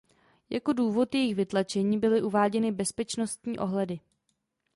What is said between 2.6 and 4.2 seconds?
bezpečnostní ohledy.